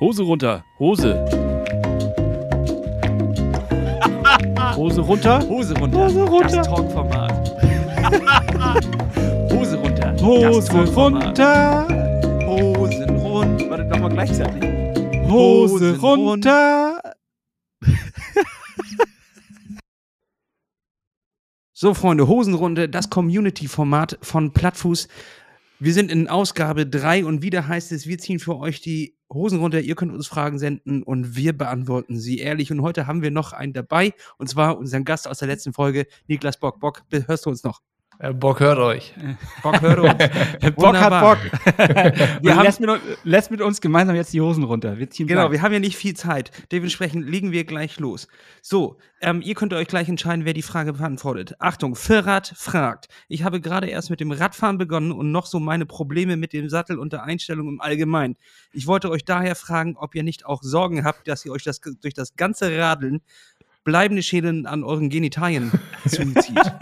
Hose 0.00 0.22
runter, 0.22 0.64
Hose. 0.78 1.14
Hose 4.76 5.00
runter. 5.00 5.40
Hose 5.48 5.74
runter. 5.78 5.98
Hose 6.04 6.22
runter. 6.28 6.56
Das 6.56 6.66
Talkformat. 6.66 7.48
Hose 9.52 9.76
runter. 9.76 10.16
Hose 10.20 10.72
runter. 10.94 11.88
Hosen 12.44 13.10
runter. 13.10 13.70
Warte, 13.70 13.84
nochmal 13.84 14.10
gleichzeitig. 14.10 14.62
Hose 15.30 15.96
runter. 16.00 17.00
So, 21.76 21.92
Freunde, 21.92 22.28
Hosenrunde, 22.28 22.88
das 22.88 23.10
Community-Format 23.10 24.18
von 24.22 24.52
Plattfuß. 24.52 25.08
Wir 25.80 25.92
sind 25.92 26.10
in 26.10 26.28
Ausgabe 26.28 26.86
3 26.86 27.24
und 27.26 27.42
wieder 27.42 27.66
heißt 27.66 27.90
es, 27.92 28.06
wir 28.06 28.16
ziehen 28.18 28.38
für 28.38 28.56
euch 28.56 28.80
die 28.80 29.18
Hosen 29.34 29.58
runter. 29.58 29.80
Ihr 29.80 29.94
könnt 29.94 30.12
uns 30.12 30.26
Fragen 30.26 30.58
senden 30.58 31.02
und 31.02 31.36
wir 31.36 31.56
beantworten 31.56 32.18
sie 32.18 32.38
ehrlich. 32.38 32.72
Und 32.72 32.82
heute 32.82 33.06
haben 33.06 33.22
wir 33.22 33.30
noch 33.30 33.52
einen 33.52 33.72
dabei 33.72 34.14
und 34.38 34.48
zwar 34.48 34.78
unseren 34.78 35.04
Gast 35.04 35.28
aus 35.28 35.38
der 35.38 35.48
letzten 35.48 35.72
Folge, 35.72 36.06
Niklas 36.26 36.58
Bock. 36.58 36.80
Bock, 36.80 37.02
hörst 37.10 37.46
du 37.46 37.50
uns 37.50 37.64
noch? 37.64 37.80
Äh, 38.18 38.32
Bock 38.32 38.60
hört 38.60 38.78
euch. 38.78 39.14
Bock, 39.62 39.80
hört 39.80 39.98
uns. 39.98 40.14
Bock 40.76 40.96
hat. 40.96 41.20
Bock. 41.20 41.38
Wir 42.42 42.54
haben- 42.56 42.64
lässt, 42.64 42.80
mit, 42.80 42.90
uns- 42.90 43.02
lässt 43.24 43.50
mit 43.50 43.60
uns 43.60 43.80
gemeinsam 43.80 44.14
jetzt 44.16 44.32
die 44.32 44.40
Hosen 44.40 44.64
runter. 44.64 44.98
Wir 44.98 45.10
ziehen 45.10 45.26
Genau, 45.26 45.50
wir 45.50 45.62
haben 45.62 45.72
ja 45.72 45.78
nicht 45.80 45.96
viel 45.96 46.14
Zeit. 46.14 46.50
Dementsprechend 46.72 47.28
legen 47.28 47.50
wir 47.52 47.64
gleich 47.64 47.98
los. 47.98 48.28
So, 48.62 48.98
ähm, 49.20 49.42
ihr 49.42 49.54
könnt 49.54 49.72
euch 49.72 49.88
gleich 49.88 50.08
entscheiden, 50.08 50.44
wer 50.44 50.52
die 50.54 50.62
Frage 50.62 50.92
beantwortet. 50.94 51.54
Achtung, 51.58 51.96
Ferrat 51.96 52.52
fragt. 52.56 53.08
Ich 53.28 53.42
habe 53.42 53.60
gerade 53.60 53.88
erst 53.88 54.10
mit 54.10 54.20
dem 54.20 54.30
Radfahren 54.30 54.78
begonnen 54.78 55.12
und 55.12 55.32
noch 55.32 55.46
so 55.46 55.58
meine 55.60 55.86
Probleme 55.86 56.36
mit 56.36 56.52
dem 56.52 56.68
Sattel 56.68 56.98
und 56.98 57.12
der 57.12 57.24
Einstellung 57.24 57.68
im 57.68 57.80
Allgemeinen. 57.80 58.36
Ich 58.72 58.86
wollte 58.86 59.10
euch 59.10 59.24
daher 59.24 59.54
fragen, 59.56 59.96
ob 59.96 60.14
ihr 60.14 60.22
nicht 60.22 60.46
auch 60.46 60.62
Sorgen 60.62 61.04
habt, 61.04 61.26
dass 61.28 61.44
ihr 61.44 61.52
euch 61.52 61.64
das 61.64 61.80
durch 61.80 62.14
das 62.14 62.36
ganze 62.36 62.76
Radeln 62.78 63.20
bleibende 63.82 64.22
Schäden 64.22 64.66
an 64.66 64.82
euren 64.82 65.10
Genitalien 65.10 65.70
zuzieht. 66.08 66.72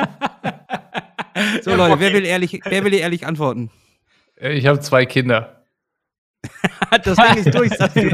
So 1.62 1.74
Leute, 1.74 2.00
wer 2.00 2.12
will 2.12 2.24
ehrlich, 2.24 2.60
wer 2.64 2.84
will 2.84 2.94
ehrlich 2.94 3.26
antworten? 3.26 3.70
Äh, 4.40 4.52
Ich 4.52 4.66
habe 4.66 4.80
zwei 4.80 5.06
Kinder. 5.06 5.61
Das 7.04 7.16
Ding 7.16 7.36
ist 7.36 7.54
durch. 7.58 7.70
sagst 7.72 7.96
du. 7.96 8.08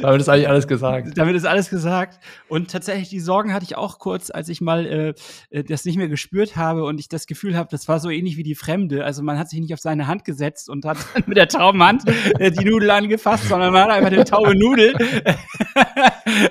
Damit 0.00 0.20
ist 0.20 0.28
eigentlich 0.28 0.48
alles 0.48 0.66
gesagt. 0.66 1.16
Damit 1.16 1.36
ist 1.36 1.46
alles 1.46 1.70
gesagt. 1.70 2.18
Und 2.48 2.70
tatsächlich, 2.70 3.08
die 3.08 3.20
Sorgen 3.20 3.52
hatte 3.52 3.64
ich 3.64 3.76
auch 3.76 3.98
kurz, 3.98 4.30
als 4.30 4.48
ich 4.48 4.60
mal 4.60 4.86
äh, 4.86 5.14
äh, 5.50 5.62
das 5.64 5.84
nicht 5.84 5.96
mehr 5.96 6.08
gespürt 6.08 6.56
habe 6.56 6.84
und 6.84 6.98
ich 6.98 7.08
das 7.08 7.26
Gefühl 7.26 7.56
habe, 7.56 7.68
das 7.70 7.88
war 7.88 8.00
so 8.00 8.10
ähnlich 8.10 8.36
wie 8.36 8.42
die 8.42 8.54
Fremde. 8.54 9.04
Also 9.04 9.22
man 9.22 9.38
hat 9.38 9.48
sich 9.48 9.60
nicht 9.60 9.72
auf 9.72 9.80
seine 9.80 10.06
Hand 10.06 10.24
gesetzt 10.24 10.68
und 10.68 10.84
hat 10.84 10.98
mit 11.26 11.36
der 11.36 11.48
tauben 11.48 11.82
Hand 11.82 12.02
äh, 12.38 12.50
die 12.50 12.64
Nudel 12.64 12.90
angefasst, 12.90 13.48
sondern 13.48 13.72
man 13.72 13.84
hat 13.84 13.90
einfach 13.90 14.12
eine 14.12 14.24
taube 14.24 14.56
Nudel. 14.56 14.94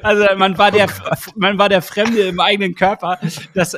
also 0.01 0.25
man 0.37 0.57
war 0.57 0.71
der, 0.71 0.87
man 1.35 1.57
war 1.57 1.69
der 1.69 1.81
Fremde 1.81 2.21
im 2.21 2.39
eigenen 2.39 2.75
Körper. 2.75 3.19
Das 3.53 3.75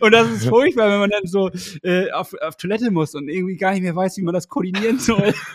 Und 0.00 0.12
das 0.12 0.30
ist 0.30 0.46
furchtbar, 0.46 0.90
wenn 0.90 1.00
man 1.00 1.10
dann 1.10 1.26
so 1.26 1.50
äh, 1.82 2.10
auf, 2.10 2.34
auf 2.40 2.56
Toilette 2.56 2.90
muss 2.90 3.14
und 3.14 3.28
irgendwie 3.28 3.56
gar 3.56 3.72
nicht 3.72 3.82
mehr 3.82 3.94
weiß, 3.94 4.16
wie 4.16 4.22
man 4.22 4.34
das 4.34 4.48
koordinieren 4.48 4.98
soll. 4.98 5.34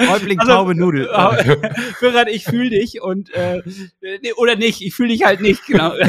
Häuptling, 0.00 0.38
Also, 0.38 0.52
taube 0.52 0.74
Nudel. 0.74 1.08
Ferhat, 1.98 2.28
ich 2.28 2.44
fühle 2.44 2.70
dich 2.70 3.00
und 3.02 3.32
äh, 3.34 3.62
nee, 4.00 4.32
oder 4.36 4.56
nicht, 4.56 4.82
ich 4.82 4.94
fühle 4.94 5.10
dich 5.10 5.24
halt 5.24 5.40
nicht, 5.40 5.66
genau. 5.66 5.92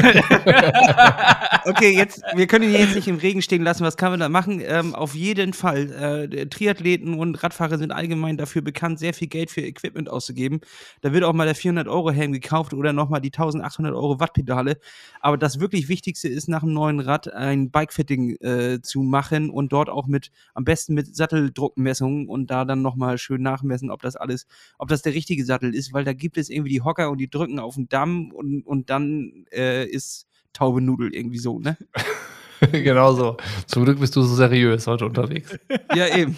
Okay, 1.66 1.96
jetzt, 1.96 2.22
wir 2.34 2.46
können 2.46 2.68
ihn 2.68 2.78
jetzt 2.78 2.94
nicht 2.94 3.08
im 3.08 3.16
Regen 3.16 3.40
stehen 3.40 3.62
lassen. 3.62 3.84
Was 3.84 3.96
kann 3.96 4.10
man 4.10 4.20
da 4.20 4.28
machen? 4.28 4.60
Ähm, 4.62 4.94
auf 4.94 5.14
jeden 5.14 5.54
Fall. 5.54 6.28
Äh, 6.30 6.46
Triathleten 6.46 7.14
und 7.14 7.42
Radfahrer 7.42 7.78
sind 7.78 7.90
allgemein 7.90 8.36
dafür 8.36 8.60
bekannt, 8.60 8.98
sehr 8.98 9.14
viel 9.14 9.28
Geld 9.28 9.50
für 9.50 9.62
Equipment 9.62 10.10
auszugeben. 10.10 10.60
Da 11.00 11.14
wird 11.14 11.24
auch 11.24 11.32
mal 11.32 11.46
der 11.46 11.56
400-Euro-Helm 11.56 12.32
gekauft 12.32 12.74
oder 12.74 12.92
nochmal 12.92 13.22
die 13.22 13.32
1800 13.32 13.94
Euro 13.94 14.20
Wattpedale. 14.20 14.78
Aber 15.20 15.38
das 15.38 15.58
wirklich 15.58 15.88
Wichtigste 16.04 16.28
ist, 16.28 16.48
nach 16.48 16.62
einem 16.62 16.74
neuen 16.74 17.00
Rad 17.00 17.32
ein 17.32 17.70
Bikefitting 17.70 18.36
äh, 18.42 18.82
zu 18.82 19.02
machen 19.02 19.48
und 19.48 19.72
dort 19.72 19.88
auch 19.88 20.06
mit, 20.06 20.30
am 20.52 20.64
besten 20.64 20.92
mit 20.92 21.16
Satteldruckmessungen 21.16 22.28
und 22.28 22.50
da 22.50 22.66
dann 22.66 22.82
nochmal 22.82 23.16
schön 23.16 23.40
nachmessen, 23.40 23.90
ob 23.90 24.02
das 24.02 24.14
alles, 24.14 24.46
ob 24.76 24.88
das 24.88 25.00
der 25.00 25.14
richtige 25.14 25.46
Sattel 25.46 25.74
ist, 25.74 25.94
weil 25.94 26.04
da 26.04 26.12
gibt 26.12 26.36
es 26.36 26.50
irgendwie 26.50 26.72
die 26.72 26.82
Hocker 26.82 27.10
und 27.10 27.16
die 27.16 27.30
drücken 27.30 27.58
auf 27.58 27.76
den 27.76 27.88
Damm 27.88 28.32
und, 28.32 28.66
und 28.66 28.90
dann 28.90 29.46
äh, 29.50 29.86
ist 29.86 30.26
taube 30.52 30.82
Nudel 30.82 31.14
irgendwie 31.14 31.38
so, 31.38 31.58
ne? 31.58 31.78
genau 32.72 33.12
so. 33.12 33.36
Zum 33.66 33.84
Glück 33.84 34.00
bist 34.00 34.14
du 34.16 34.22
so 34.22 34.34
seriös 34.34 34.86
heute 34.86 35.06
unterwegs. 35.06 35.56
Ja, 35.94 36.08
eben. 36.16 36.36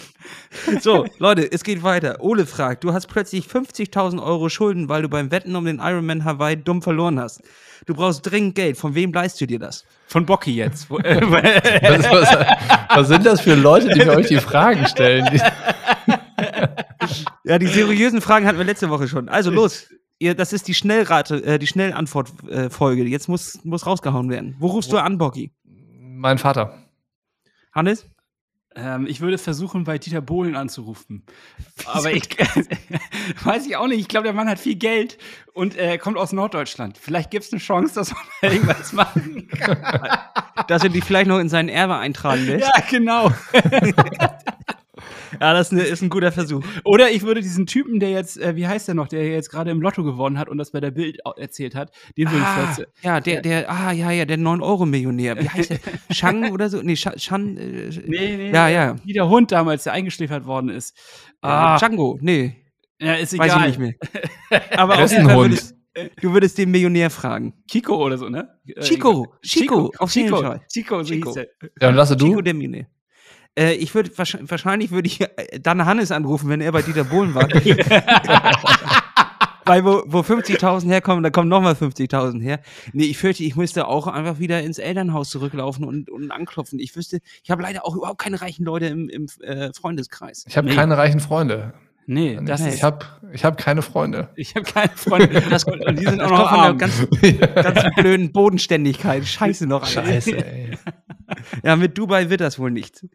So, 0.81 1.05
Leute, 1.17 1.51
es 1.51 1.63
geht 1.63 1.81
weiter. 1.81 2.17
Ole 2.19 2.45
fragt, 2.45 2.83
du 2.83 2.93
hast 2.93 3.07
plötzlich 3.07 3.45
50.000 3.45 4.23
Euro 4.23 4.49
Schulden, 4.49 4.87
weil 4.87 5.01
du 5.01 5.09
beim 5.09 5.31
Wetten 5.31 5.55
um 5.55 5.65
den 5.65 5.79
Ironman 5.79 6.25
Hawaii 6.25 6.55
dumm 6.57 6.81
verloren 6.81 7.19
hast. 7.19 7.41
Du 7.87 7.95
brauchst 7.95 8.29
dringend 8.29 8.55
Geld. 8.55 8.77
Von 8.77 8.93
wem 8.93 9.11
leist 9.13 9.41
du 9.41 9.47
dir 9.47 9.57
das? 9.57 9.83
Von 10.07 10.25
Bocki 10.25 10.51
jetzt. 10.55 10.89
Was, 10.91 11.01
was, 11.01 12.37
was 12.93 13.07
sind 13.07 13.25
das 13.25 13.41
für 13.41 13.55
Leute, 13.55 13.89
die 13.89 14.05
mir 14.05 14.15
euch 14.15 14.27
die 14.27 14.37
Fragen 14.37 14.85
stellen? 14.85 15.27
Ja, 17.43 17.57
die 17.57 17.67
seriösen 17.67 18.21
Fragen 18.21 18.45
hatten 18.45 18.57
wir 18.57 18.65
letzte 18.65 18.89
Woche 18.89 19.07
schon. 19.07 19.29
Also 19.29 19.51
los. 19.51 19.87
Ihr, 20.19 20.33
das 20.33 20.51
ist 20.51 20.67
die 20.67 20.73
Schnellrate, 20.73 21.43
äh, 21.43 21.59
die 21.59 21.67
Schnellantwortfolge. 21.67 23.03
Jetzt 23.03 23.29
muss, 23.29 23.59
muss 23.63 23.85
rausgehauen 23.85 24.29
werden. 24.29 24.55
Wo 24.59 24.67
rufst 24.67 24.91
du 24.91 24.97
an, 24.97 25.17
Bocky? 25.19 25.51
Mein 26.17 26.37
Vater. 26.37 26.77
Hannes? 27.71 28.07
ähm, 28.77 29.07
ich 29.07 29.21
würde 29.21 29.37
versuchen, 29.37 29.83
bei 29.83 29.97
Dieter 29.97 30.21
Bohlen 30.21 30.55
anzurufen. 30.55 31.23
Aber 31.85 32.11
ich 32.11 32.29
weiß 33.43 33.65
ich 33.65 33.75
auch 33.75 33.87
nicht. 33.87 33.99
Ich 33.99 34.07
glaube, 34.07 34.25
der 34.25 34.33
Mann 34.33 34.47
hat 34.47 34.59
viel 34.59 34.75
Geld 34.75 35.17
und 35.53 35.75
er 35.75 35.97
kommt 35.97 36.17
aus 36.17 36.31
Norddeutschland. 36.31 36.97
Vielleicht 36.97 37.31
gibt 37.31 37.45
es 37.45 37.51
eine 37.51 37.59
Chance, 37.59 37.95
dass 37.95 38.13
man 38.13 38.51
irgendwas 38.51 38.93
machen 38.93 39.47
kann. 39.47 39.77
Dass 40.67 40.83
er 40.83 40.89
die 40.89 41.01
vielleicht 41.01 41.27
noch 41.27 41.39
in 41.39 41.49
seinen 41.49 41.69
Erbe 41.69 41.95
eintragen 41.97 42.45
lässt? 42.45 42.67
Ja, 42.67 42.83
genau. 42.89 43.31
Ja, 45.41 45.53
das 45.53 45.67
ist, 45.67 45.73
eine, 45.73 45.83
ist 45.83 46.01
ein 46.01 46.09
guter 46.09 46.31
Versuch. 46.31 46.63
Oder 46.83 47.09
ich 47.11 47.23
würde 47.23 47.41
diesen 47.41 47.65
Typen, 47.65 47.99
der 47.99 48.11
jetzt, 48.11 48.37
äh, 48.39 48.55
wie 48.55 48.67
heißt 48.67 48.87
der 48.87 48.95
noch, 48.95 49.07
der 49.07 49.27
jetzt 49.29 49.49
gerade 49.49 49.71
im 49.71 49.81
Lotto 49.81 50.03
gewonnen 50.03 50.37
hat 50.39 50.49
und 50.49 50.57
das 50.57 50.71
bei 50.71 50.79
der 50.79 50.91
Bild 50.91 51.19
erzählt 51.37 51.75
hat, 51.75 51.91
den 52.17 52.27
würde 52.27 52.37
ich 52.39 52.43
Ah, 52.43 52.73
vielleicht. 52.73 52.89
ja, 53.03 53.19
der, 53.19 53.41
der, 53.41 53.69
ah, 53.71 53.91
ja, 53.91 54.11
ja, 54.11 54.25
der 54.25 54.37
9-Euro-Millionär. 54.37 55.37
Wie 55.41 55.49
heißt 55.49 55.69
der? 55.71 55.79
Shang 56.11 56.51
oder 56.51 56.69
so? 56.69 56.81
Nee, 56.81 56.95
Sha- 56.95 57.17
Shan. 57.17 57.57
Äh, 57.57 57.89
Nee, 58.05 58.37
nee, 58.37 58.51
Ja, 58.51 58.67
ja. 58.69 58.95
Wie 59.03 59.13
der 59.13 59.27
Hund 59.29 59.51
damals, 59.51 59.83
der 59.83 59.93
eingeschläfert 59.93 60.45
worden 60.45 60.69
ist. 60.69 60.97
Ah. 61.41 61.77
Django, 61.77 62.17
nee, 62.21 62.55
ja, 62.99 63.13
ist 63.15 63.37
weiß 63.37 63.45
egal. 63.51 63.69
ich 63.69 63.77
nicht 63.77 63.79
mehr. 64.49 64.61
Aber 64.77 64.95
jeden 65.11 65.25
Fall 65.25 65.35
Hund? 65.35 65.49
würdest, 65.51 65.75
du 66.21 66.33
würdest 66.33 66.57
den 66.57 66.71
Millionär 66.71 67.09
fragen. 67.09 67.53
Kiko 67.69 67.95
oder 68.03 68.17
so, 68.17 68.27
ne? 68.29 68.49
Äh, 68.67 68.81
Chico, 68.81 69.35
Chico, 69.43 69.91
auf 69.97 70.13
jeden 70.15 70.27
Chico, 70.29 70.41
Fall. 70.41 70.61
Chico, 70.71 71.03
so 71.03 71.13
Chico. 71.13 71.29
hieß 71.29 71.37
er. 71.37 71.47
Ja, 71.81 71.89
und 71.89 71.95
lasse 71.95 72.17
Chico 72.17 72.35
du? 72.35 72.41
der 72.41 72.53
Millionär. 72.53 72.87
Äh, 73.57 73.73
ich 73.73 73.95
würde 73.95 74.11
wahrscheinlich, 74.17 74.91
würde 74.91 75.07
ich 75.07 75.21
äh, 75.21 75.59
dann 75.59 75.85
Hannes 75.85 76.11
anrufen, 76.11 76.49
wenn 76.49 76.61
er 76.61 76.71
bei 76.71 76.81
Dieter 76.83 77.03
Bohlen 77.05 77.33
war. 77.33 77.47
Weil 79.65 79.83
wo, 79.83 80.01
wo 80.05 80.19
50.000 80.19 80.87
herkommen, 80.87 81.23
da 81.23 81.29
kommen 81.29 81.49
nochmal 81.49 81.73
50.000 81.73 82.41
her. 82.41 82.61
Nee, 82.93 83.03
ich 83.05 83.17
fürchte, 83.17 83.43
ich 83.43 83.57
müsste 83.57 83.87
auch 83.87 84.07
einfach 84.07 84.39
wieder 84.39 84.61
ins 84.63 84.77
Elternhaus 84.77 85.29
zurücklaufen 85.29 85.83
und, 85.83 86.09
und 86.09 86.31
anklopfen. 86.31 86.79
Ich 86.79 86.95
wüsste, 86.95 87.19
ich 87.43 87.51
habe 87.51 87.63
leider 87.63 87.85
auch 87.85 87.93
überhaupt 87.95 88.19
keine 88.19 88.39
reichen 88.41 88.63
Leute 88.63 88.85
im, 88.85 89.09
im 89.09 89.25
äh, 89.41 89.73
Freundeskreis. 89.73 90.45
Ich 90.47 90.55
habe 90.55 90.69
Nee. 90.69 90.75
keine 90.75 90.97
reichen 90.97 91.19
Freunde. 91.19 91.73
Nee, 92.05 92.39
das 92.41 92.61
ich 92.61 92.75
ist. 92.75 92.83
habe 92.83 93.05
ich 93.33 93.43
hab 93.43 93.57
keine 93.57 93.81
Freunde. 93.81 94.29
Ich 94.37 94.55
habe 94.55 94.63
keine 94.63 94.91
Freunde. 94.95 95.41
Das, 95.49 95.65
und 95.65 95.99
die 95.99 96.05
sind 96.05 96.21
auch 96.21 96.29
noch 96.29 96.49
von 96.49 96.59
der 96.59 96.67
arm. 96.69 96.77
ganz, 96.77 97.05
ganz 97.55 97.83
blöden 97.97 98.31
Bodenständigkeit. 98.31 99.25
Scheiße 99.27 99.67
noch. 99.67 99.83
Alter. 99.83 100.05
Scheiße, 100.05 100.37
ey. 100.37 100.77
Ja, 101.63 101.75
mit 101.75 101.97
Dubai 101.97 102.29
wird 102.29 102.41
das 102.41 102.59
wohl 102.59 102.71
nichts. 102.71 103.05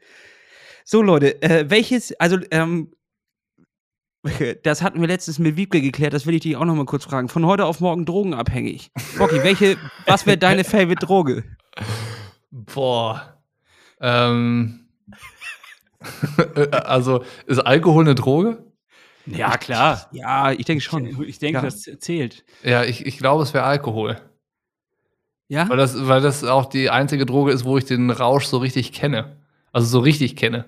So, 0.84 1.02
Leute, 1.02 1.40
äh, 1.42 1.70
welches, 1.70 2.12
also, 2.20 2.38
ähm, 2.50 2.92
das 4.62 4.82
hatten 4.82 5.00
wir 5.00 5.08
letztes 5.08 5.38
mit 5.38 5.56
Wiebke 5.56 5.80
geklärt, 5.80 6.12
das 6.12 6.26
will 6.26 6.34
ich 6.34 6.42
dich 6.42 6.56
auch 6.56 6.64
noch 6.64 6.74
mal 6.74 6.84
kurz 6.86 7.04
fragen. 7.04 7.28
Von 7.28 7.46
heute 7.46 7.64
auf 7.64 7.80
morgen 7.80 8.04
drogenabhängig. 8.04 8.90
Bocky, 9.18 9.42
welche, 9.42 9.76
was 10.06 10.26
wäre 10.26 10.38
deine 10.38 10.64
Favorite 10.64 11.04
Droge? 11.06 11.44
Boah. 12.50 13.42
Ähm. 14.00 14.88
also, 16.72 17.24
ist 17.46 17.60
Alkohol 17.60 18.04
eine 18.04 18.14
Droge? 18.14 18.64
Ja, 19.26 19.56
klar. 19.56 20.08
Ja, 20.12 20.50
ich 20.50 20.64
denke 20.64 20.82
schon. 20.82 21.22
Ich 21.22 21.38
denke, 21.38 21.58
Ja. 21.58 21.62
das 21.62 21.82
zählt. 21.82 22.44
Ja, 22.64 22.82
ich, 22.82 23.06
ich 23.06 23.18
glaube, 23.18 23.44
es 23.44 23.54
wäre 23.54 23.64
Alkohol. 23.64 24.20
Ja? 25.52 25.68
Weil 25.68 25.76
das, 25.76 26.08
weil 26.08 26.22
das 26.22 26.44
auch 26.44 26.64
die 26.64 26.88
einzige 26.88 27.26
Droge 27.26 27.52
ist, 27.52 27.66
wo 27.66 27.76
ich 27.76 27.84
den 27.84 28.10
Rausch 28.10 28.46
so 28.46 28.56
richtig 28.56 28.90
kenne. 28.90 29.36
Also 29.70 29.86
so 29.86 29.98
richtig 29.98 30.34
kenne. 30.34 30.64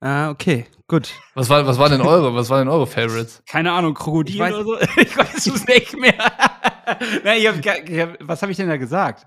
Ah, 0.00 0.28
okay, 0.28 0.66
gut. 0.86 1.08
Was 1.32 1.48
war, 1.48 1.66
was 1.66 1.78
war 1.78 1.88
denn 1.88 2.02
eure, 2.02 2.34
was 2.34 2.50
waren 2.50 2.58
denn 2.58 2.68
eure 2.68 2.86
Favorites? 2.86 3.42
Keine 3.48 3.72
Ahnung, 3.72 3.94
Krokodil 3.94 4.34
Ich 4.34 4.42
weiß- 4.42 4.52
oder 4.52 4.64
so. 4.64 4.76
Ich 5.00 5.16
weiß 5.16 5.46
es 5.46 5.66
nicht 5.66 5.98
mehr. 5.98 6.12
Nein, 7.24 7.38
ich 7.38 7.48
hab, 7.48 7.56
ich 7.88 8.00
hab, 8.00 8.18
was 8.20 8.42
habe 8.42 8.52
ich 8.52 8.58
denn 8.58 8.68
da 8.68 8.76
gesagt? 8.76 9.26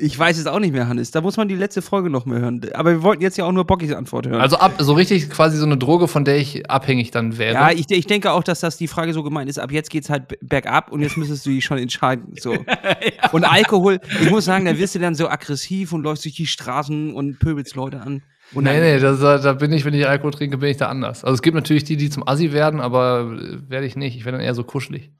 Ich 0.00 0.18
weiß 0.18 0.38
es 0.38 0.46
auch 0.46 0.58
nicht 0.58 0.72
mehr, 0.72 0.88
Hannes. 0.88 1.10
Da 1.10 1.20
muss 1.20 1.36
man 1.36 1.48
die 1.48 1.54
letzte 1.54 1.82
Folge 1.82 2.10
noch 2.10 2.26
mehr 2.26 2.40
hören. 2.40 2.60
Aber 2.74 2.90
wir 2.90 3.02
wollten 3.02 3.22
jetzt 3.22 3.36
ja 3.36 3.44
auch 3.44 3.52
nur 3.52 3.64
Bockys 3.64 3.92
Antwort 3.92 4.26
hören. 4.26 4.40
Also 4.40 4.56
ab, 4.56 4.74
so 4.78 4.94
richtig 4.94 5.30
quasi 5.30 5.56
so 5.56 5.66
eine 5.66 5.76
Droge, 5.76 6.08
von 6.08 6.24
der 6.24 6.38
ich 6.38 6.70
abhängig 6.70 7.10
dann 7.10 7.38
wäre. 7.38 7.54
ja, 7.54 7.70
ich, 7.70 7.90
ich 7.90 8.06
denke 8.06 8.32
auch, 8.32 8.42
dass 8.42 8.60
das 8.60 8.76
die 8.76 8.88
Frage 8.88 9.12
so 9.12 9.22
gemeint 9.22 9.50
ist. 9.50 9.58
Ab 9.58 9.72
jetzt 9.72 9.90
geht's 9.90 10.10
halt 10.10 10.38
bergab 10.40 10.90
und 10.90 11.02
jetzt 11.02 11.16
müsstest 11.16 11.46
du 11.46 11.50
dich 11.50 11.64
schon 11.64 11.78
entscheiden. 11.78 12.34
So. 12.38 12.56
Und 13.32 13.44
Alkohol, 13.44 14.00
ich 14.20 14.30
muss 14.30 14.44
sagen, 14.44 14.64
da 14.64 14.76
wirst 14.78 14.94
du 14.94 14.98
dann 14.98 15.14
so 15.14 15.28
aggressiv 15.28 15.92
und 15.92 16.02
läufst 16.02 16.24
durch 16.24 16.34
die 16.34 16.46
Straßen 16.46 17.14
und 17.14 17.38
pöbelst 17.38 17.76
Leute 17.76 18.00
an. 18.00 18.22
Und 18.52 18.64
nee, 18.64 18.80
nee, 18.80 18.98
das, 18.98 19.20
da 19.20 19.52
bin 19.52 19.72
ich, 19.72 19.84
wenn 19.84 19.94
ich 19.94 20.06
Alkohol 20.06 20.32
trinke, 20.32 20.58
bin 20.58 20.70
ich 20.70 20.76
da 20.76 20.88
anders. 20.88 21.22
Also 21.22 21.34
es 21.34 21.42
gibt 21.42 21.54
natürlich 21.54 21.84
die, 21.84 21.96
die 21.96 22.10
zum 22.10 22.26
Assi 22.26 22.52
werden, 22.52 22.80
aber 22.80 23.36
äh, 23.38 23.70
werde 23.70 23.86
ich 23.86 23.96
nicht. 23.96 24.16
Ich 24.16 24.24
werde 24.24 24.38
dann 24.38 24.44
eher 24.44 24.54
so 24.54 24.64
kuschelig. 24.64 25.12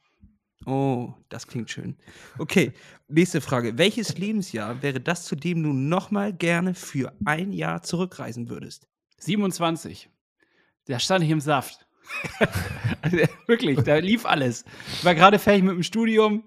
Oh, 0.66 1.14
das 1.30 1.46
klingt 1.46 1.70
schön. 1.70 1.96
Okay, 2.38 2.72
nächste 3.08 3.40
Frage. 3.40 3.78
Welches 3.78 4.18
Lebensjahr 4.18 4.82
wäre 4.82 5.00
das, 5.00 5.24
zu 5.24 5.34
dem 5.34 5.62
du 5.62 5.72
nochmal 5.72 6.32
gerne 6.34 6.74
für 6.74 7.12
ein 7.24 7.52
Jahr 7.52 7.82
zurückreisen 7.82 8.50
würdest? 8.50 8.86
27. 9.18 10.10
Da 10.86 10.98
stand 10.98 11.24
ich 11.24 11.30
im 11.30 11.40
Saft. 11.40 11.86
wirklich, 13.46 13.80
da 13.82 13.96
lief 13.96 14.26
alles. 14.26 14.64
Ich 14.94 15.04
war 15.04 15.14
gerade 15.14 15.38
fertig 15.38 15.62
mit 15.62 15.72
dem 15.72 15.82
Studium, 15.82 16.44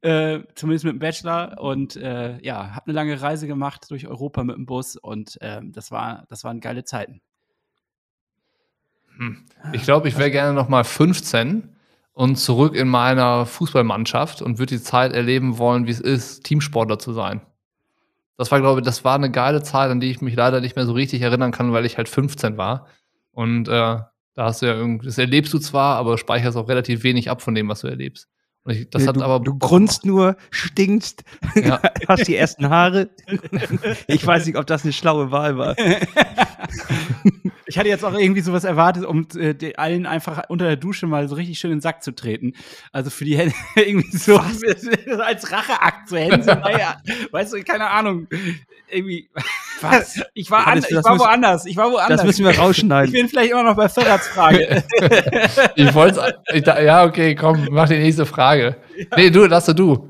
äh, 0.00 0.40
zumindest 0.54 0.84
mit 0.84 0.94
dem 0.94 0.98
Bachelor 0.98 1.60
und 1.60 1.96
äh, 1.96 2.40
ja, 2.42 2.74
habe 2.74 2.86
eine 2.86 2.94
lange 2.94 3.20
Reise 3.20 3.46
gemacht 3.46 3.90
durch 3.90 4.08
Europa 4.08 4.42
mit 4.42 4.56
dem 4.56 4.66
Bus 4.66 4.96
und 4.96 5.38
ähm, 5.40 5.72
das, 5.72 5.92
war, 5.92 6.24
das 6.28 6.42
waren 6.42 6.60
geile 6.60 6.84
Zeiten. 6.84 7.20
Hm. 9.18 9.44
Ich 9.72 9.82
glaube, 9.82 10.08
ich 10.08 10.18
wäre 10.18 10.30
gerne 10.30 10.54
noch 10.54 10.68
mal 10.68 10.84
15 10.84 11.71
und 12.12 12.36
zurück 12.36 12.74
in 12.74 12.88
meiner 12.88 13.46
Fußballmannschaft 13.46 14.42
und 14.42 14.58
würde 14.58 14.76
die 14.76 14.82
Zeit 14.82 15.12
erleben 15.12 15.58
wollen, 15.58 15.86
wie 15.86 15.92
es 15.92 16.00
ist, 16.00 16.44
Teamsportler 16.44 16.98
zu 16.98 17.12
sein. 17.12 17.40
Das 18.36 18.50
war, 18.50 18.60
glaube 18.60 18.80
ich, 18.80 18.84
das 18.84 19.04
war 19.04 19.14
eine 19.14 19.30
geile 19.30 19.62
Zeit, 19.62 19.90
an 19.90 20.00
die 20.00 20.10
ich 20.10 20.20
mich 20.20 20.34
leider 20.34 20.60
nicht 20.60 20.76
mehr 20.76 20.86
so 20.86 20.92
richtig 20.92 21.22
erinnern 21.22 21.52
kann, 21.52 21.72
weil 21.72 21.86
ich 21.86 21.96
halt 21.96 22.08
15 22.08 22.56
war. 22.56 22.86
Und 23.30 23.68
äh, 23.68 23.98
da 24.34 24.44
hast 24.44 24.62
du 24.62 24.66
ja 24.66 24.74
irgendwie, 24.74 25.06
das 25.06 25.18
erlebst 25.18 25.52
du 25.52 25.58
zwar, 25.58 25.96
aber 25.96 26.18
speicherst 26.18 26.56
auch 26.56 26.68
relativ 26.68 27.02
wenig 27.02 27.30
ab 27.30 27.42
von 27.42 27.54
dem, 27.54 27.68
was 27.68 27.80
du 27.80 27.88
erlebst. 27.88 28.28
Ich, 28.68 28.88
das 28.90 29.02
Nee, 29.02 29.08
hat 29.08 29.16
du, 29.16 29.22
aber 29.22 29.40
du 29.40 29.58
grunzt 29.58 30.04
nur, 30.04 30.36
stinkst, 30.50 31.24
Ja. 31.56 31.80
hast 32.08 32.28
die 32.28 32.36
ersten 32.36 32.68
Haare. 32.70 33.10
ich 34.06 34.24
weiß 34.24 34.46
nicht, 34.46 34.56
ob 34.56 34.66
das 34.66 34.84
eine 34.84 34.92
schlaue 34.92 35.30
Wahl 35.30 35.58
war. 35.58 35.74
Ich 37.66 37.78
hatte 37.78 37.88
jetzt 37.88 38.04
auch 38.04 38.12
irgendwie 38.18 38.42
sowas 38.42 38.64
erwartet, 38.64 39.04
um 39.06 39.26
äh, 39.36 39.54
die- 39.54 39.78
allen 39.78 40.04
einfach 40.04 40.42
unter 40.48 40.66
der 40.66 40.76
Dusche 40.76 41.06
mal 41.06 41.26
so 41.28 41.36
richtig 41.36 41.58
schön 41.58 41.70
in 41.70 41.76
den 41.78 41.80
Sack 41.80 42.02
zu 42.02 42.14
treten. 42.14 42.52
Also 42.92 43.08
für 43.08 43.24
die 43.24 43.36
Hände 43.38 43.54
irgendwie 43.76 44.14
so 44.14 44.36
als 44.36 45.50
Racheakt 45.50 46.08
so 46.08 46.16
Hände. 46.16 46.46
weißt 47.30 47.52
du, 47.54 47.62
keine 47.62 47.88
Ahnung. 47.88 48.26
Irgendwie. 48.90 49.30
Was? 49.82 50.20
Ich 50.34 50.50
war, 50.50 50.66
an, 50.66 50.78
ich 50.78 50.84
war 50.94 51.12
müssen- 51.12 51.18
woanders. 51.24 51.66
Ich 51.66 51.76
war 51.76 51.90
woanders. 51.90 52.18
Das 52.20 52.26
müssen 52.26 52.44
wir 52.44 52.52
ich 52.52 52.58
rausschneiden. 52.58 53.12
bin 53.12 53.28
vielleicht 53.28 53.50
immer 53.52 53.62
noch 53.64 53.76
bei 53.76 53.88
Ferrats 53.88 54.28
Frage. 54.28 54.84
Ich 55.76 55.94
wollte. 55.94 56.38
Ja, 56.54 57.04
okay, 57.04 57.34
komm, 57.34 57.68
mach 57.70 57.88
die 57.88 57.98
nächste 57.98 58.26
Frage. 58.26 58.76
Nee, 59.16 59.30
du, 59.30 59.46
lass 59.46 59.66
du 59.66 59.74
du. 59.74 60.08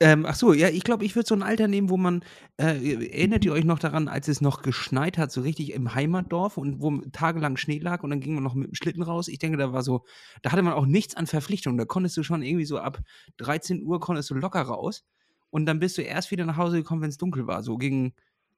Ähm, 0.00 0.26
ach 0.26 0.34
so, 0.34 0.52
ja, 0.52 0.68
ich 0.68 0.82
glaube, 0.82 1.04
ich 1.04 1.14
würde 1.14 1.26
so 1.28 1.34
ein 1.36 1.42
Alter 1.42 1.68
nehmen, 1.68 1.88
wo 1.88 1.96
man, 1.96 2.24
äh, 2.60 3.06
erinnert 3.06 3.44
ihr 3.44 3.52
euch 3.52 3.64
noch 3.64 3.78
daran, 3.78 4.08
als 4.08 4.26
es 4.26 4.40
noch 4.40 4.60
geschneit 4.62 5.16
hat, 5.18 5.30
so 5.30 5.40
richtig 5.40 5.72
im 5.72 5.94
Heimatdorf 5.94 6.56
und 6.58 6.82
wo 6.82 6.90
tagelang 7.12 7.56
Schnee 7.56 7.78
lag 7.78 8.02
und 8.02 8.10
dann 8.10 8.20
ging 8.20 8.34
man 8.34 8.42
noch 8.42 8.54
mit 8.54 8.66
dem 8.68 8.74
Schlitten 8.74 9.02
raus. 9.02 9.28
Ich 9.28 9.38
denke, 9.38 9.56
da 9.56 9.72
war 9.72 9.82
so, 9.82 10.04
da 10.42 10.50
hatte 10.50 10.62
man 10.62 10.74
auch 10.74 10.84
nichts 10.86 11.16
an 11.16 11.26
Verpflichtungen. 11.26 11.78
Da 11.78 11.84
konntest 11.84 12.16
du 12.16 12.24
schon 12.24 12.42
irgendwie 12.42 12.64
so 12.66 12.78
ab 12.78 12.98
13 13.38 13.82
Uhr 13.84 14.00
konntest 14.00 14.28
du 14.30 14.34
locker 14.34 14.62
raus 14.62 15.04
und 15.54 15.66
dann 15.66 15.78
bist 15.78 15.96
du 15.96 16.02
erst 16.02 16.32
wieder 16.32 16.44
nach 16.46 16.56
Hause 16.56 16.78
gekommen, 16.78 17.00
wenn 17.02 17.10
es 17.10 17.16
dunkel 17.16 17.46
war. 17.46 17.62
So 17.62 17.76
gegen, 17.76 18.12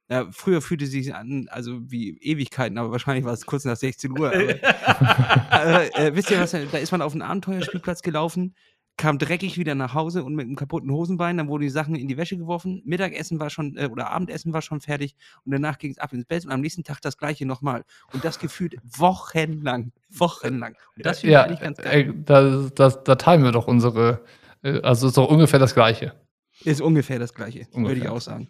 ja, 0.09 0.25
früher 0.31 0.63
fühlte 0.63 0.85
es 0.85 0.89
sich 0.89 1.13
an, 1.13 1.47
also 1.51 1.79
wie 1.91 2.17
Ewigkeiten, 2.17 2.75
aber 2.79 2.89
wahrscheinlich 2.89 3.23
war 3.23 3.33
es 3.33 3.45
kurz 3.45 3.65
nach 3.65 3.75
16 3.75 4.17
Uhr. 4.17 4.33
Aber, 4.33 5.83
äh, 5.95 6.07
äh, 6.07 6.15
wisst 6.15 6.31
ihr 6.31 6.39
was, 6.39 6.51
da 6.51 6.77
ist 6.79 6.91
man 6.91 7.03
auf 7.03 7.13
einen 7.13 7.21
Abenteuerspielplatz 7.21 8.01
gelaufen, 8.01 8.55
kam 8.97 9.19
dreckig 9.19 9.59
wieder 9.59 9.75
nach 9.75 9.93
Hause 9.93 10.23
und 10.23 10.33
mit 10.33 10.47
einem 10.47 10.55
kaputten 10.55 10.89
Hosenbein, 10.89 11.37
dann 11.37 11.49
wurden 11.49 11.61
die 11.61 11.69
Sachen 11.69 11.93
in 11.93 12.07
die 12.07 12.17
Wäsche 12.17 12.35
geworfen, 12.35 12.81
Mittagessen 12.83 13.39
war 13.39 13.51
schon, 13.51 13.77
äh, 13.77 13.89
oder 13.91 14.09
Abendessen 14.09 14.51
war 14.53 14.63
schon 14.63 14.81
fertig 14.81 15.15
und 15.45 15.51
danach 15.51 15.77
ging 15.77 15.91
es 15.91 15.99
ab 15.99 16.13
ins 16.13 16.25
Bett 16.25 16.45
und 16.45 16.51
am 16.51 16.61
nächsten 16.61 16.83
Tag 16.83 16.99
das 17.01 17.19
gleiche 17.19 17.45
nochmal. 17.45 17.83
Und 18.11 18.25
das 18.25 18.39
gefühlt 18.39 18.75
wochenlang, 18.97 19.91
wochenlang. 20.09 20.73
Und 20.95 21.05
das 21.05 21.19
finde 21.19 21.29
ich 21.29 21.33
Ja, 21.33 21.43
eigentlich 21.43 21.59
ganz 21.59 21.77
geil. 21.77 22.09
äh, 22.09 22.13
da, 22.25 22.69
da, 22.73 22.89
da 22.89 23.15
teilen 23.15 23.43
wir 23.43 23.51
doch 23.51 23.67
unsere. 23.67 24.23
äh, 24.63 24.81
Also 24.81 25.09
ist 25.09 25.17
doch 25.17 25.29
ungefähr 25.29 25.59
das 25.59 25.75
Gleiche. 25.75 26.15
Ist 26.63 26.81
ungefähr 26.81 27.19
das 27.19 27.33
gleiche, 27.33 27.59
würde 27.59 27.69
ich 27.69 27.75
Ungefähr. 27.75 28.13
auch 28.13 28.21
sagen. 28.21 28.49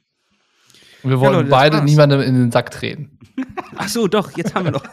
Und 1.03 1.11
wir 1.11 1.19
wollen 1.19 1.33
Leute, 1.33 1.49
das 1.49 1.59
beide 1.59 1.77
war's. 1.77 1.85
niemandem 1.85 2.21
in 2.21 2.33
den 2.35 2.51
Sack 2.51 2.71
treten. 2.71 3.19
Ach 3.75 3.87
so, 3.87 4.07
doch, 4.07 4.35
jetzt 4.35 4.55
haben 4.55 4.65
wir 4.65 4.71
noch, 4.71 4.83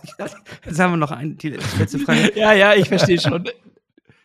jetzt 0.64 0.78
haben 0.78 0.92
wir 0.92 0.96
noch 0.96 1.10
ein, 1.10 1.36
die 1.38 1.50
letzte 1.50 1.98
Frage. 1.98 2.32
ja, 2.38 2.52
ja, 2.52 2.74
ich 2.74 2.88
verstehe 2.88 3.18
schon. 3.20 3.48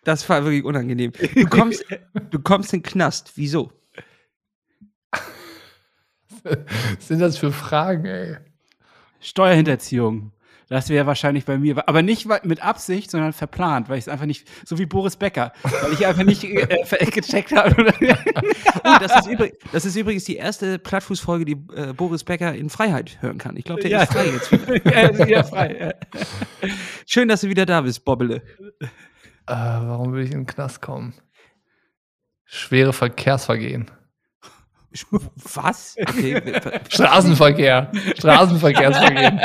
Das 0.03 0.27
war 0.27 0.44
wirklich 0.44 0.63
unangenehm. 0.65 1.12
Du 1.36 1.45
kommst, 1.45 1.86
du 2.31 2.39
kommst 2.39 2.74
in 2.74 2.81
den 2.81 2.91
Knast. 2.91 3.33
Wieso? 3.36 3.71
Was 6.44 7.07
sind 7.07 7.19
das 7.19 7.38
für 7.38 7.51
Fragen, 7.51 8.06
ey? 8.06 8.38
Steuerhinterziehung. 9.19 10.31
Das 10.69 10.89
wäre 10.89 11.07
wahrscheinlich 11.07 11.45
bei 11.45 11.57
mir, 11.57 11.88
aber 11.88 12.04
nicht 12.04 12.27
mit 12.44 12.62
Absicht, 12.63 13.10
sondern 13.10 13.33
verplant, 13.33 13.89
weil 13.89 13.98
ich 13.98 14.04
es 14.04 14.07
einfach 14.07 14.27
nicht, 14.27 14.48
so 14.66 14.77
wie 14.77 14.86
Boris 14.86 15.16
Becker, 15.16 15.51
weil 15.63 15.94
ich 15.94 16.06
einfach 16.06 16.24
nicht 16.24 16.44
äh, 16.44 17.06
gecheckt 17.12 17.51
habe. 17.54 17.92
Oh, 18.83 18.95
das, 19.00 19.27
ist 19.27 19.54
das 19.74 19.83
ist 19.86 19.95
übrigens 19.98 20.24
die 20.24 20.38
erste 20.38 20.80
Plattfußfolge, 20.80 21.44
die 21.44 21.57
äh, 21.75 21.92
Boris 21.94 22.24
Becker 22.24 22.54
in 22.54 22.69
Freiheit 22.69 23.18
hören 23.21 23.38
kann. 23.38 23.57
Ich 23.57 23.66
glaube, 23.66 23.81
der 23.81 23.92
Ja. 23.92 24.04
ist 24.04 24.13
frei 24.13 24.27
jetzt 24.27 24.51
wieder. 24.51 24.86
er 24.94 25.12
ist 25.12 25.27
wieder 25.27 25.44
frei. 25.44 25.94
ja. 26.62 26.69
Schön, 27.06 27.27
dass 27.27 27.42
du 27.42 27.50
wieder 27.50 27.65
da 27.65 27.81
bist, 27.81 28.06
Bobbele. 28.06 28.42
Äh, 28.80 28.88
warum 29.48 30.13
will 30.13 30.24
ich 30.24 30.31
in 30.31 30.42
den 30.42 30.45
Knast 30.45 30.81
kommen? 30.81 31.13
Schwere 32.45 32.94
Verkehrsvergehen. 32.94 33.92
Was? 35.54 35.95
Okay. 36.00 36.42
ver- 36.62 36.80
Straßenverkehr. 36.89 37.92
Straßenverkehrsvergehen. 38.18 39.42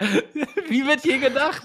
Wie 0.68 0.86
wird 0.86 1.00
hier 1.02 1.18
gedacht? 1.18 1.62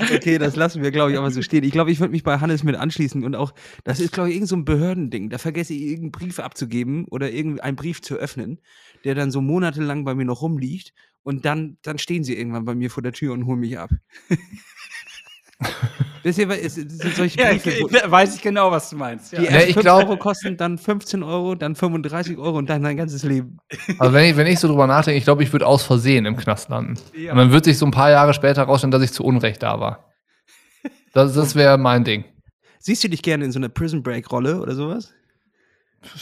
Okay, 0.00 0.38
das 0.38 0.56
lassen 0.56 0.82
wir, 0.82 0.90
glaube 0.90 1.12
ich, 1.12 1.18
aber 1.18 1.30
so 1.30 1.42
stehen. 1.42 1.64
Ich 1.64 1.72
glaube, 1.72 1.90
ich 1.90 2.00
würde 2.00 2.12
mich 2.12 2.22
bei 2.22 2.38
Hannes 2.38 2.64
mit 2.64 2.76
anschließen 2.76 3.24
und 3.24 3.34
auch, 3.34 3.52
das 3.84 4.00
ist, 4.00 4.12
glaube 4.12 4.28
ich, 4.30 4.36
irgendein 4.36 4.48
so 4.48 4.56
ein 4.56 4.64
Behördending. 4.64 5.30
Da 5.30 5.38
vergesse 5.38 5.74
ich 5.74 5.82
irgendeinen 5.82 6.12
Brief 6.12 6.38
abzugeben 6.38 7.04
oder 7.06 7.30
irgendeinen 7.30 7.76
Brief 7.76 8.02
zu 8.02 8.16
öffnen, 8.16 8.60
der 9.04 9.14
dann 9.14 9.30
so 9.30 9.40
monatelang 9.40 10.04
bei 10.04 10.14
mir 10.14 10.24
noch 10.24 10.42
rumliegt 10.42 10.92
und 11.22 11.44
dann, 11.44 11.78
dann 11.82 11.98
stehen 11.98 12.24
sie 12.24 12.36
irgendwann 12.36 12.64
bei 12.64 12.74
mir 12.74 12.90
vor 12.90 13.02
der 13.02 13.12
Tür 13.12 13.32
und 13.32 13.46
holen 13.46 13.60
mich 13.60 13.78
ab. 13.78 13.90
Wisst 16.28 16.38
ihr, 16.38 16.50
es 16.50 16.74
sind 16.74 16.92
solche 17.16 17.40
Ja, 17.40 17.50
ich, 17.52 17.62
Briefe, 17.62 17.78
ich, 17.96 18.02
weiß 18.10 18.36
ich 18.36 18.42
genau, 18.42 18.70
was 18.70 18.90
du 18.90 18.96
meinst. 18.96 19.32
Ja. 19.32 19.38
die 19.40 19.46
Ja, 19.46 19.50
erst 19.52 19.68
ich 19.68 19.74
5 19.74 19.84
glaub- 19.84 20.02
Euro 20.04 20.16
kosten, 20.18 20.56
dann 20.58 20.76
15 20.76 21.22
Euro, 21.22 21.54
dann 21.54 21.74
35 21.74 22.36
Euro 22.36 22.58
und 22.58 22.68
dann 22.68 22.82
dein 22.82 22.96
ganzes 22.98 23.22
Leben. 23.22 23.58
Also 23.98 24.12
wenn 24.12 24.24
ich, 24.30 24.36
wenn 24.36 24.46
ich 24.46 24.60
so 24.60 24.68
drüber 24.68 24.86
nachdenke, 24.86 25.16
ich 25.18 25.24
glaube, 25.24 25.42
ich 25.42 25.52
würde 25.52 25.66
aus 25.66 25.82
Versehen 25.84 26.26
im 26.26 26.36
Knast 26.36 26.68
landen. 26.68 26.94
Ja. 27.16 27.32
Und 27.32 27.38
dann 27.38 27.50
wird 27.52 27.64
sich 27.64 27.78
so 27.78 27.86
ein 27.86 27.90
paar 27.92 28.10
Jahre 28.10 28.34
später 28.34 28.60
herausstellen, 28.62 28.90
dass 28.90 29.02
ich 29.02 29.12
zu 29.12 29.24
Unrecht 29.24 29.62
da 29.62 29.80
war. 29.80 30.04
Das, 31.14 31.32
das 31.34 31.54
wäre 31.54 31.78
mein 31.78 32.04
Ding. 32.04 32.24
Siehst 32.78 33.02
du 33.02 33.08
dich 33.08 33.22
gerne 33.22 33.44
in 33.46 33.52
so 33.52 33.58
einer 33.58 33.68
Prison 33.70 34.02
Break 34.02 34.30
Rolle 34.30 34.60
oder 34.60 34.74
sowas? 34.74 35.12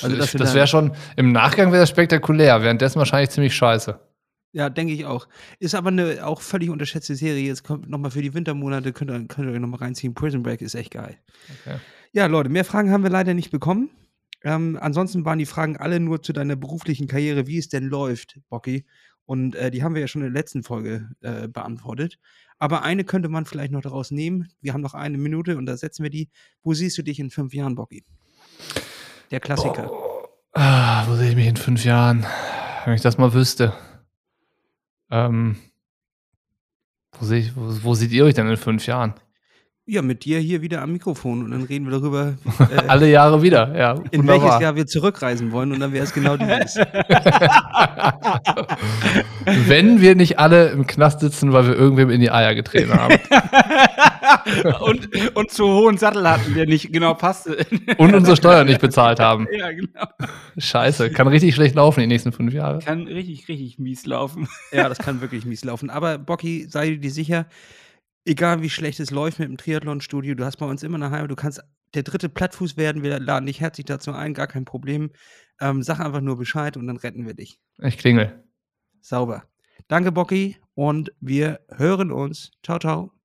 Also, 0.02 0.16
das 0.16 0.32
da- 0.32 0.54
wäre 0.54 0.66
schon, 0.66 0.92
im 1.16 1.32
Nachgang 1.32 1.70
wäre 1.72 1.82
das 1.82 1.90
spektakulär, 1.90 2.62
währenddessen 2.62 2.98
wahrscheinlich 2.98 3.30
ziemlich 3.30 3.54
scheiße. 3.54 3.98
Ja, 4.56 4.70
denke 4.70 4.94
ich 4.94 5.04
auch. 5.04 5.28
Ist 5.58 5.74
aber 5.74 5.88
eine 5.88 6.26
auch 6.26 6.40
völlig 6.40 6.70
unterschätzte 6.70 7.14
Serie. 7.14 7.46
Jetzt 7.46 7.62
kommt 7.62 7.90
nochmal 7.90 8.10
für 8.10 8.22
die 8.22 8.32
Wintermonate, 8.32 8.94
könnt 8.94 9.10
ihr, 9.10 9.22
könnt 9.26 9.48
ihr 9.48 9.52
euch 9.52 9.60
nochmal 9.60 9.80
reinziehen. 9.80 10.14
Prison 10.14 10.42
Break 10.42 10.62
ist 10.62 10.74
echt 10.74 10.92
geil. 10.92 11.18
Okay. 11.60 11.76
Ja, 12.12 12.24
Leute, 12.24 12.48
mehr 12.48 12.64
Fragen 12.64 12.90
haben 12.90 13.02
wir 13.02 13.10
leider 13.10 13.34
nicht 13.34 13.50
bekommen. 13.50 13.90
Ähm, 14.44 14.78
ansonsten 14.80 15.26
waren 15.26 15.38
die 15.38 15.44
Fragen 15.44 15.76
alle 15.76 16.00
nur 16.00 16.22
zu 16.22 16.32
deiner 16.32 16.56
beruflichen 16.56 17.06
Karriere, 17.06 17.46
wie 17.46 17.58
es 17.58 17.68
denn 17.68 17.84
läuft, 17.84 18.40
Bocky. 18.48 18.86
Und 19.26 19.54
äh, 19.56 19.70
die 19.70 19.82
haben 19.82 19.94
wir 19.94 20.00
ja 20.00 20.08
schon 20.08 20.22
in 20.22 20.32
der 20.32 20.40
letzten 20.40 20.62
Folge 20.62 21.10
äh, 21.20 21.48
beantwortet. 21.48 22.18
Aber 22.58 22.82
eine 22.82 23.04
könnte 23.04 23.28
man 23.28 23.44
vielleicht 23.44 23.72
noch 23.72 23.82
daraus 23.82 24.10
nehmen. 24.10 24.48
Wir 24.62 24.72
haben 24.72 24.80
noch 24.80 24.94
eine 24.94 25.18
Minute 25.18 25.58
und 25.58 25.66
da 25.66 25.76
setzen 25.76 26.02
wir 26.02 26.10
die. 26.10 26.30
Wo 26.62 26.72
siehst 26.72 26.96
du 26.96 27.02
dich 27.02 27.20
in 27.20 27.28
fünf 27.28 27.52
Jahren, 27.52 27.74
Bocky? 27.74 28.06
Der 29.30 29.40
Klassiker. 29.40 29.92
Ah, 30.54 31.06
wo 31.06 31.14
sehe 31.14 31.28
ich 31.28 31.36
mich 31.36 31.46
in 31.46 31.56
fünf 31.56 31.84
Jahren? 31.84 32.24
Wenn 32.86 32.94
ich 32.94 33.02
das 33.02 33.18
mal 33.18 33.34
wüsste. 33.34 33.74
Ähm, 35.10 35.56
wo, 37.18 37.24
sehe 37.24 37.40
ich, 37.40 37.56
wo, 37.56 37.62
wo 37.82 37.94
seht 37.94 38.12
ihr 38.12 38.24
euch 38.24 38.34
denn 38.34 38.48
in 38.48 38.56
fünf 38.56 38.86
Jahren? 38.86 39.14
Ja, 39.88 40.02
mit 40.02 40.24
dir 40.24 40.40
hier 40.40 40.62
wieder 40.62 40.82
am 40.82 40.90
Mikrofon 40.90 41.44
und 41.44 41.52
dann 41.52 41.62
reden 41.62 41.84
wir 41.84 41.92
darüber, 41.92 42.34
äh, 42.58 42.88
alle 42.88 43.08
Jahre 43.08 43.40
wieder. 43.40 43.72
Ja, 43.78 43.92
in 44.10 44.22
wunderbar. 44.22 44.42
welches 44.42 44.60
Jahr 44.60 44.74
wir 44.74 44.88
zurückreisen 44.88 45.52
wollen 45.52 45.70
und 45.70 45.78
dann 45.78 45.92
wäre 45.92 46.02
es 46.02 46.12
genau 46.12 46.36
dieses. 46.36 46.74
Wenn 49.68 50.00
wir 50.00 50.16
nicht 50.16 50.40
alle 50.40 50.70
im 50.70 50.88
Knast 50.88 51.20
sitzen, 51.20 51.52
weil 51.52 51.68
wir 51.68 51.76
irgendwem 51.76 52.10
in 52.10 52.20
die 52.20 52.32
Eier 52.32 52.56
getreten 52.56 52.94
haben. 52.94 53.14
und, 54.80 55.36
und 55.36 55.50
zu 55.50 55.66
hohen 55.66 55.98
Sattel 55.98 56.28
hatten, 56.28 56.54
der 56.54 56.66
nicht 56.66 56.92
genau 56.92 57.14
passte. 57.14 57.66
und 57.98 58.14
unsere 58.14 58.36
Steuern 58.36 58.66
nicht 58.66 58.80
bezahlt 58.80 59.20
haben. 59.20 59.46
Ja, 59.56 59.72
genau. 59.72 60.06
Scheiße, 60.58 61.10
kann 61.10 61.28
richtig 61.28 61.54
schlecht 61.54 61.74
laufen 61.74 62.00
die 62.00 62.06
nächsten 62.06 62.30
fünf 62.32 62.52
Jahre. 62.52 62.80
Kann 62.80 63.06
richtig, 63.06 63.48
richtig 63.48 63.78
mies 63.78 64.04
laufen. 64.04 64.48
Ja, 64.70 64.88
das 64.88 64.98
kann 64.98 65.20
wirklich 65.22 65.46
mies 65.46 65.64
laufen. 65.64 65.88
Aber 65.88 66.18
Bocky, 66.18 66.66
sei 66.68 66.96
dir 66.96 67.10
sicher, 67.10 67.46
egal 68.26 68.60
wie 68.60 68.68
schlecht 68.68 69.00
es 69.00 69.10
läuft 69.10 69.38
mit 69.38 69.48
dem 69.48 69.56
Triathlon-Studio, 69.56 70.34
du 70.34 70.44
hast 70.44 70.58
bei 70.58 70.66
uns 70.66 70.82
immer 70.82 70.96
eine 70.96 71.10
Heimat, 71.10 71.30
du 71.30 71.36
kannst 71.36 71.62
der 71.94 72.02
dritte 72.02 72.28
Plattfuß 72.28 72.76
werden, 72.76 73.02
wir 73.02 73.18
laden 73.18 73.46
dich 73.46 73.60
herzlich 73.60 73.86
dazu 73.86 74.12
ein, 74.12 74.34
gar 74.34 74.46
kein 74.46 74.64
Problem. 74.64 75.10
Ähm, 75.60 75.82
sag 75.82 76.00
einfach 76.00 76.20
nur 76.20 76.36
Bescheid 76.36 76.76
und 76.76 76.86
dann 76.86 76.98
retten 76.98 77.26
wir 77.26 77.34
dich. 77.34 77.58
Ich 77.78 77.96
klingel. 77.96 78.44
Sauber. 79.00 79.44
Danke, 79.88 80.12
Bocky, 80.12 80.56
und 80.74 81.12
wir 81.20 81.60
hören 81.70 82.10
uns. 82.10 82.50
Ciao, 82.62 82.78
ciao. 82.78 83.15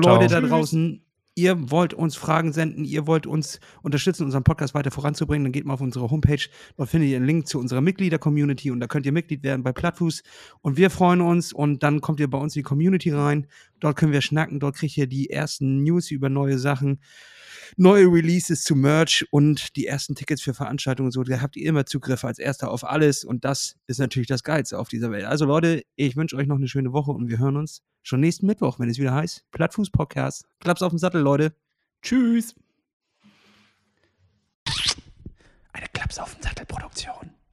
Ciao 0.00 0.18
Leute 0.18 0.28
ciao. 0.28 0.40
da 0.40 0.48
draußen, 0.48 1.02
ihr 1.34 1.70
wollt 1.70 1.94
uns 1.94 2.16
Fragen 2.16 2.52
senden, 2.52 2.84
ihr 2.84 3.06
wollt 3.06 3.26
uns 3.26 3.60
unterstützen, 3.82 4.24
unseren 4.24 4.44
Podcast 4.44 4.74
weiter 4.74 4.90
voranzubringen, 4.90 5.44
dann 5.44 5.52
geht 5.52 5.64
mal 5.64 5.74
auf 5.74 5.80
unsere 5.80 6.10
Homepage. 6.10 6.42
Dort 6.76 6.90
findet 6.90 7.10
ihr 7.10 7.16
einen 7.16 7.26
Link 7.26 7.46
zu 7.46 7.58
unserer 7.58 7.80
Mitglieder-Community 7.80 8.70
und 8.70 8.80
da 8.80 8.86
könnt 8.86 9.06
ihr 9.06 9.12
Mitglied 9.12 9.42
werden 9.42 9.62
bei 9.62 9.72
Plattfuß. 9.72 10.22
Und 10.60 10.76
wir 10.76 10.90
freuen 10.90 11.20
uns 11.20 11.52
und 11.52 11.82
dann 11.82 12.00
kommt 12.00 12.20
ihr 12.20 12.28
bei 12.28 12.38
uns 12.38 12.54
in 12.54 12.60
die 12.60 12.64
Community 12.64 13.10
rein. 13.10 13.46
Dort 13.80 13.96
können 13.96 14.12
wir 14.12 14.22
schnacken, 14.22 14.60
dort 14.60 14.76
kriegt 14.76 14.96
ihr 14.96 15.06
die 15.06 15.30
ersten 15.30 15.82
News 15.82 16.10
über 16.10 16.28
neue 16.28 16.58
Sachen. 16.58 17.00
Neue 17.78 18.04
Releases 18.04 18.64
zu 18.64 18.76
Merch 18.76 19.24
und 19.30 19.76
die 19.76 19.86
ersten 19.86 20.14
Tickets 20.14 20.42
für 20.42 20.52
Veranstaltungen 20.52 21.06
und 21.06 21.12
so, 21.12 21.22
da 21.22 21.40
habt 21.40 21.56
ihr 21.56 21.66
immer 21.66 21.86
Zugriff 21.86 22.22
als 22.22 22.38
erster 22.38 22.70
auf 22.70 22.84
alles 22.84 23.24
und 23.24 23.46
das 23.46 23.76
ist 23.86 23.98
natürlich 23.98 24.28
das 24.28 24.42
Geilste 24.42 24.78
auf 24.78 24.90
dieser 24.90 25.10
Welt. 25.10 25.24
Also 25.24 25.46
Leute, 25.46 25.82
ich 25.96 26.14
wünsche 26.14 26.36
euch 26.36 26.46
noch 26.46 26.56
eine 26.56 26.68
schöne 26.68 26.92
Woche 26.92 27.12
und 27.12 27.30
wir 27.30 27.38
hören 27.38 27.56
uns 27.56 27.82
schon 28.02 28.20
nächsten 28.20 28.46
Mittwoch, 28.46 28.78
wenn 28.78 28.88
es 28.88 28.98
wieder 28.98 29.14
heißt 29.14 29.44
Plattfuß 29.50 29.90
Podcast. 29.90 30.46
Klaps 30.60 30.82
auf 30.82 30.90
den 30.90 30.98
Sattel, 30.98 31.20
Leute. 31.20 31.54
Tschüss. 32.02 32.54
Eine 35.72 35.86
Klaps 35.92 36.18
auf 36.18 36.34
den 36.34 36.42
Sattel 36.42 36.66
Produktion. 36.66 37.31